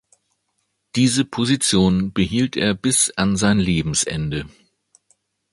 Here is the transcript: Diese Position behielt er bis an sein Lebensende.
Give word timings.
Diese 0.95 1.25
Position 1.25 2.11
behielt 2.11 2.57
er 2.57 2.73
bis 2.73 3.11
an 3.17 3.37
sein 3.37 3.59
Lebensende. 3.59 4.47